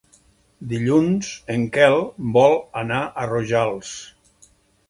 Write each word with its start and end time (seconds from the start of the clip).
Dilluns 0.71 1.29
en 1.57 1.67
Quel 1.77 1.97
vol 2.39 2.57
anar 2.85 3.03
a 3.25 3.29
Rojals. 3.33 3.97